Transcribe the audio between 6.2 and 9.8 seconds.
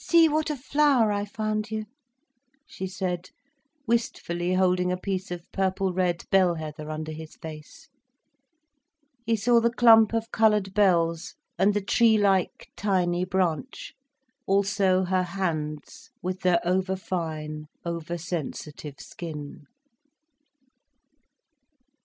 bell heather under his face. He saw the